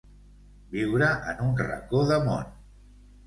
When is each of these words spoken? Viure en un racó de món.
Viure 0.75 1.09
en 1.33 1.43
un 1.49 1.53
racó 1.61 2.01
de 2.13 2.19
món. 2.31 2.49